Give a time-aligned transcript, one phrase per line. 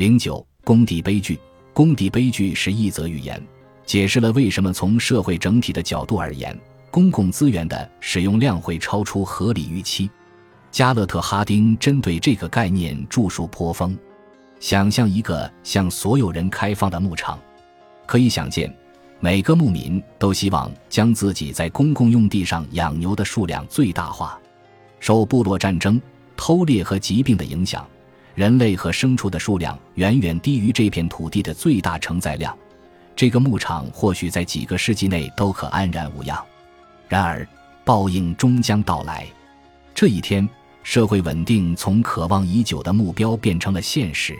[0.00, 1.38] 零九，工地悲剧。
[1.74, 3.38] 工地悲剧是一则寓言，
[3.84, 6.58] 解释了为什么从社会整体的角度而言，
[6.90, 10.08] 公共资源的使用量会超出合理预期。
[10.70, 13.94] 加勒特·哈丁针对这个概念著述颇丰。
[14.58, 17.38] 想象一个向所有人开放的牧场，
[18.06, 18.74] 可以想见，
[19.20, 24.40] 每个牧民都希望将自己在公共用地上养牛的数量最大化。
[24.98, 26.00] 受部落战争、
[26.38, 27.86] 偷猎和疾病的影响，
[28.40, 32.56] 人类和牲畜的数量远远低于这片土地的最大承载量。
[33.14, 36.42] 这个牧场或许在几个世纪内都可安然无恙。
[37.06, 37.46] 然而，
[37.84, 39.26] 报应终将到来。
[39.94, 40.48] 这一天，
[40.82, 44.34] 社会稳定从渴望已久的目标变成了现实。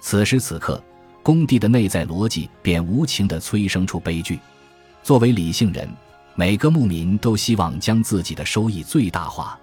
[0.00, 0.82] 此时此刻，
[1.22, 4.40] 工地的内在逻辑便无情地催生出悲剧。
[5.02, 5.86] 作为理性人，
[6.34, 9.58] 每个牧民都希望将自己的收益最大化，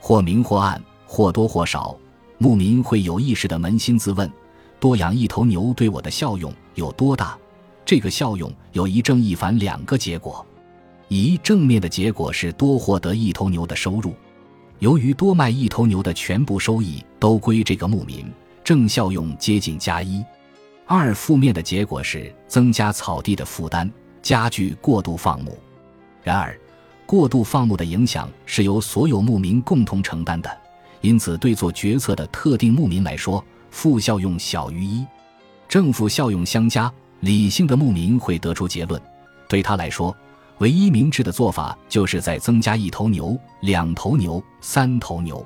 [0.00, 1.96] 或明或暗，或多或少。
[2.38, 4.30] 牧民会有意识地扪心自问：
[4.78, 7.36] 多养一头牛对我的效用有多大？
[7.84, 10.44] 这个效用有一正一反两个结果。
[11.08, 14.12] 一正面的结果是多获得一头牛的收入，
[14.80, 18.26] 由于多卖一头牛的全部收益都归这个牧民。
[18.64, 20.24] 正效用接近加一，
[20.84, 23.88] 二负面的结果是增加草地的负担，
[24.20, 25.56] 加剧过度放牧。
[26.24, 26.58] 然而，
[27.06, 30.50] 过度放牧的影响是由所有牧民共同承担的，
[31.00, 35.06] 因此对做决策的特定牧民来说，负效用小于一。
[35.68, 39.00] 正负效用相加，理性的牧民会得出结论：
[39.48, 40.16] 对他来说，
[40.58, 45.44] 唯一明智的做法就是再增加一头牛、两头牛、三头牛。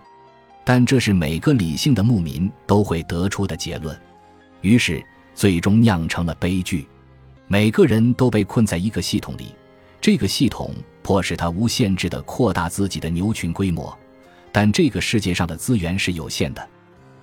[0.65, 3.98] 但这是每个理性的牧民都会得出的结论，
[4.61, 5.03] 于是
[5.35, 6.87] 最终酿成了悲剧。
[7.48, 9.55] 每个人都被困在一个系统里，
[10.01, 13.98] 这个系统迫使他无限制地扩大自己的牛群规模。
[14.53, 16.69] 但这个世界上的资源是有限的，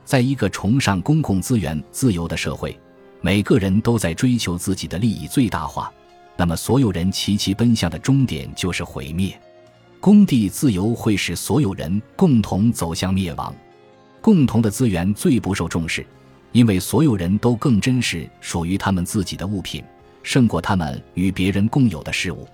[0.06, 2.78] 在一个崇尚公共资源自由的社会，
[3.22, 5.92] 每个人都在追求自己的利益最大化，
[6.36, 9.38] 那么所有人齐齐奔向的终点就是毁灭。
[10.00, 13.54] 工地自由会使所有人共同走向灭亡，
[14.22, 16.06] 共同的资源最不受重视，
[16.52, 19.84] 因为所有人都更珍视属于他们自己的物品，
[20.24, 22.48] 胜过他们与别人共有的事物。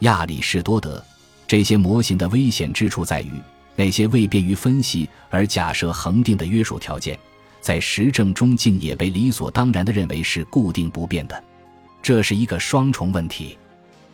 [0.00, 1.04] 亚里士多德，
[1.46, 3.32] 这些模型的危险之处在于，
[3.76, 7.18] 那些为便于分析而假设恒定的约束条件，
[7.60, 11.44] 在实证中竟也被理所当然地认为是固定不变的。
[12.02, 13.58] 这是一个双重问题。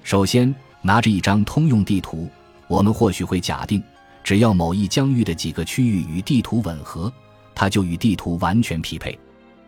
[0.02, 2.28] 首先，拿着一张通用地图。
[2.66, 3.82] 我们或许会假定，
[4.24, 7.12] 只要某一疆域的几个区域与地图吻合，
[7.54, 9.18] 它就与地图完全匹配。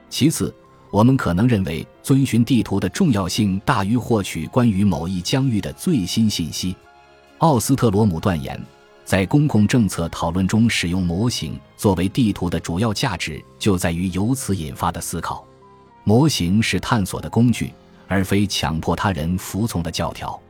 [0.09, 0.55] 其次，
[0.91, 6.75] 我们可能认为遵循地图的重要性大于获取关于某一疆域的最新信息。
[7.39, 8.59] 奥斯特罗姆断言，
[9.05, 15.47] 在公共政策讨论中使用模型作为地图的主要价值就在于由此引发的思考。
[16.05, 17.73] 模型是探索的工具，
[18.09, 20.41] 而非强迫他人服从的教条。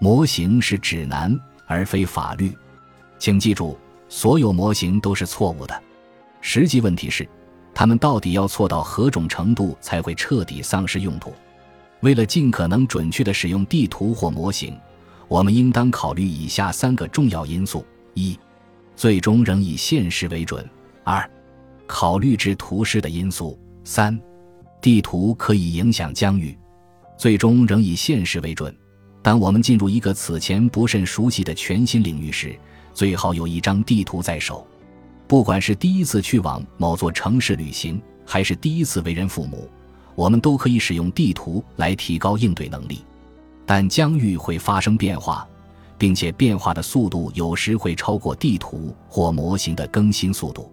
[0.00, 1.38] 模型是指南。
[1.66, 2.54] 而非法律，
[3.18, 5.82] 请记住，所有模型都是错误的。
[6.42, 7.26] 实际问题是，
[7.74, 11.32] 他们到底要错到何种程度才会彻底丧失用途？
[12.00, 14.78] 为了尽可能准确地使用地图或模型，
[15.26, 17.82] 我们应当考虑以下三个重要因素：
[18.14, 18.38] 一、
[18.96, 20.64] 最终仍以现实为准；
[21.04, 21.28] 二、
[21.86, 24.18] 考虑至图示的因素；三、
[24.80, 26.56] 地图可以影响疆域。
[27.16, 28.74] 最终仍以现实为准。
[29.22, 32.58] 当我们进入一个此前不甚熟悉的全新领域时，
[32.92, 34.66] 最好有一张地图在手。
[35.26, 39.70] 不管是第一次去往某座城市旅行，还是第一次为人父母，
[40.14, 43.04] 我们都可以使用地图来提高应对能力。
[43.64, 45.48] 但疆域会发生变化，
[45.98, 50.70] 并且变化的速度有时会超过地图或模型的更新速度。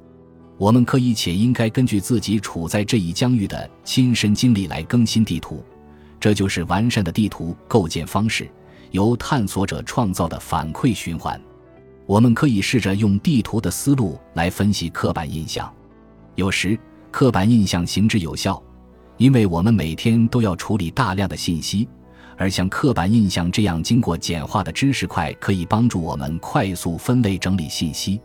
[0.57, 5.63] 我们可以且应该根据自己处在这一疆域的亲身经历来更新地图。
[6.19, 8.47] 这就是完善的地图构建方式，
[8.91, 11.41] 由探索者创造的反馈循环。
[12.05, 15.71] 我们可以试着用地图的思路来分析刻板印象。
[16.35, 16.77] 有时，
[17.09, 18.61] 刻板印象行之有效，
[19.17, 21.87] 因为我们每天都要处理大量的信息，
[22.37, 28.19] 而像刻板印象这样经过简化的知识块可以帮助我们快速分类整理信息。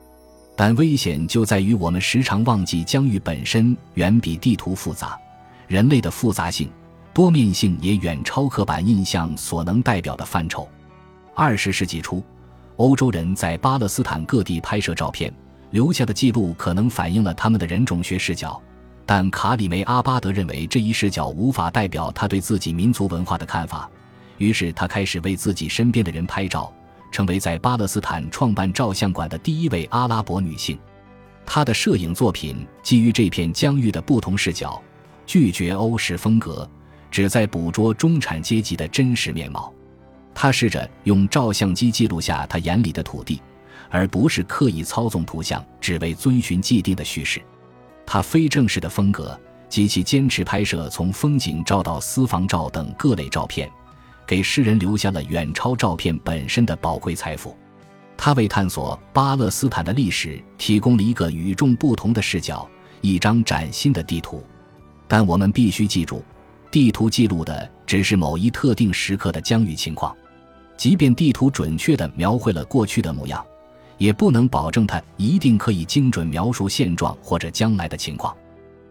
[0.56, 5.18] 但危险就在于我们时常忘记疆域本身远比地图复杂，
[5.66, 6.70] 人类的复杂性。
[7.12, 10.68] 多面性也远超刻板印象所能代表的范畴。
[11.34, 12.22] 二十世纪初，
[12.76, 15.32] 欧洲人在巴勒斯坦各地拍摄照片，
[15.70, 18.60] 留下的记录可能反映了他们的人种学视角，
[19.06, 23.90] 但卡里梅阿巴德认为这一视角无法代表他对自己民族文化的看法，
[24.38, 26.72] 于是他开始为自己身边的人拍照，
[27.10, 30.78] 成为在巴勒斯坦创办照相馆的第一位阿拉伯女性。
[31.44, 34.82] 她的摄影作品基于这片疆域的不同视角。
[35.26, 36.70] 拒绝欧式风格，
[37.10, 39.74] 旨在捕捉中产阶级的真实面貌。
[40.32, 43.42] 他试着用照相机记录下他眼里的土地，
[43.90, 47.42] 而不是刻意操纵图像，只为遵循既定的叙事。
[48.06, 49.36] 他非正式的风格
[49.68, 53.68] 及其坚持拍摄从风景照到私房照等各类照片，
[54.26, 57.56] 给世人留下了远超照片本身的宝贵财富。
[58.16, 62.68] 他为探索巴勒斯坦的历史提供了一个与众不同的视角，
[63.02, 64.42] 一张崭新的地图。
[65.06, 66.24] 但我们必须记住，
[66.70, 70.16] 地图记录的只是某一特定时刻的疆域情况。
[70.76, 73.44] 即便地图准确地描绘了过去的模样，
[73.98, 78.36] 也不能保证它一定可以精准描述现状或者将来的情况。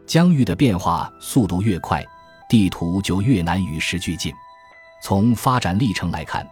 [0.05, 2.05] 疆域的变化速度越快，
[2.47, 4.31] 地图就越难与时俱进。
[5.07, 6.43] 从发展历程来看，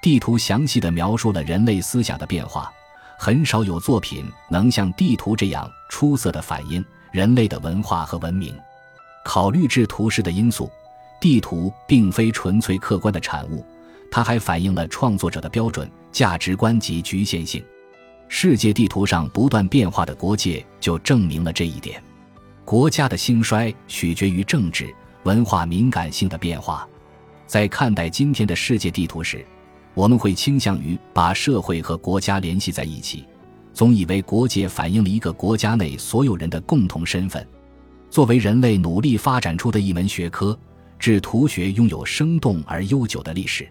[0.00, 2.72] 地图详细地描述了人类思想的变化，
[3.18, 6.82] 很少有作品能像地图这样出色地反映
[7.12, 8.58] 人类的文化和文明。
[9.22, 10.70] 考虑制图师的因素，
[11.20, 13.62] 地图并非纯粹客观的产物。
[14.10, 17.62] 它还反映了创作者的标准、价值观及局限性。
[18.28, 22.02] 世界地图上不断变化的国界就证明了这一点。
[22.64, 24.90] 国家的兴衰取决于政治、
[25.24, 26.88] 文化敏感性的变化。
[27.50, 29.44] 在看待今天的世界地图时，
[29.92, 33.24] 我们会倾向于把社会和国家联系在一起，
[33.74, 37.44] 总以为国界反映了一个国家内所有人的共同身份。
[38.08, 40.56] 作为人类努力发展出的一门学科，
[40.96, 43.68] 制图学拥有生动而悠久的历史。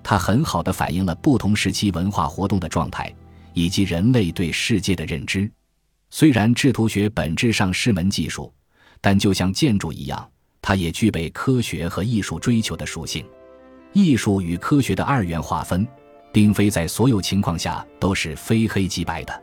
[0.00, 3.12] 它很好的反映了不同时期文化活动的状态，
[3.52, 5.50] 以及人类对世界的认知。
[6.10, 8.54] 虽然制图学本质上是门技术，
[9.00, 10.30] 但就像建筑一样，
[10.68, 13.24] 它也具备科学和艺术追求的属性。
[13.94, 15.88] 艺术与科学的二元划分，
[16.30, 19.42] 并非在所有情况下都是非黑即白的。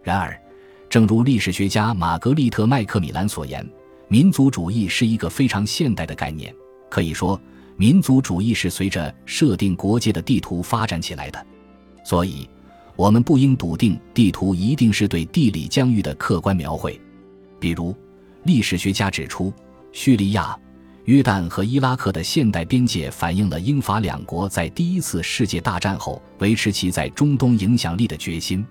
[0.00, 0.40] 然而，
[0.88, 3.68] 正如历史学家玛格丽特·麦克米兰所言，
[4.06, 6.54] 民族主义是一个非常现代的概念，
[6.88, 7.40] 可以说。
[7.76, 11.46] 民族主义是随着设定国界的地图发展起来的，
[12.04, 12.48] 所以，
[12.94, 17.00] 我们不应笃定地图一定是对地理疆域的客观描绘。
[17.58, 17.92] 比如，
[18.44, 19.52] 历史学家指出，
[19.92, 20.58] 叙利亚、
[21.04, 28.64] 约旦和伊拉克的现代边界反映了英法两国在第一次世界大战后维持其在中东影响力的决心。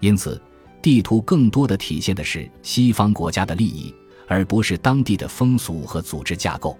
[0.00, 0.40] 因此，
[0.82, 3.94] 地图更多的体现的是西方国家的利益，
[4.26, 6.78] 而不是当地的风俗和组织架构。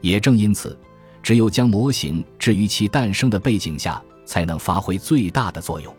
[0.00, 0.78] 也正因此。
[1.22, 5.94] 只有将模型置于其诞生的背景下，才能发挥最大的作用。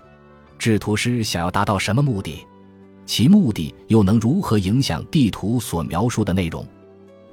[0.60, 2.46] 制图师想要达到什么目的？
[3.06, 6.68] 其目的又能如何影响地图所描述的内容？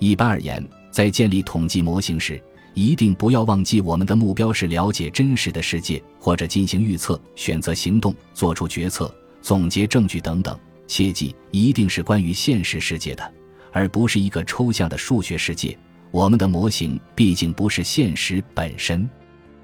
[0.00, 2.43] 一般而言，在建立统计模型时，
[2.75, 10.58] 一定不要忘记我们的目标是了解真实的世界，或者进行预测、选择行动、做出决策、总结证据等等。
[10.87, 13.32] 切记，一定是关于现实世界的，
[13.73, 15.79] 而不是一个抽象的数学世界。
[16.11, 19.08] 我们的模型毕竟不是现实本身，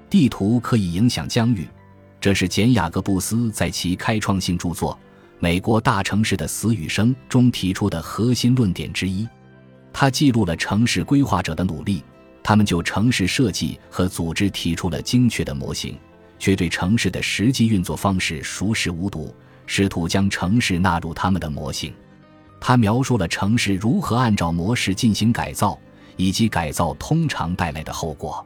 [0.09, 1.67] 地图可以影响疆域，
[2.21, 4.93] 这是简·雅各布斯在其开创性著作
[5.39, 9.27] 《美国大城市的死与生》中提出的核心论点之一。
[9.99, 12.03] 他记录了城市规划者的努力，
[12.43, 15.97] 他们就城市设计和组织提出了精确的模型，
[16.37, 19.33] 却对城市的实际运作方式熟视无睹，
[19.65, 21.91] 试图将城市纳入他们的模型。
[22.59, 25.75] 他描述了城市如何按照模式进行改造。
[26.15, 28.43] 以及改造通常带来的后果，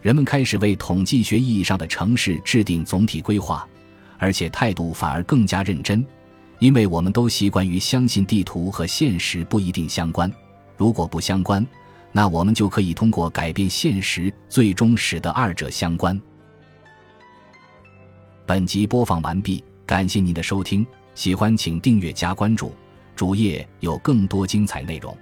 [0.00, 3.68] 人们开始为统计学意义上的城市制定总体规划，
[4.16, 6.02] 而且态度反而更加认真，
[6.58, 10.32] 因为我们都习惯于相信地图和现实不一定相关。
[10.76, 11.66] 如果不相关，
[12.10, 16.20] 那我们就可以通过改变现实，最终使得二者相关。
[18.44, 22.74] 本集播放完毕，感谢您的收听，喜欢请订阅加关注，
[23.14, 25.16] 主页有更多精彩内容。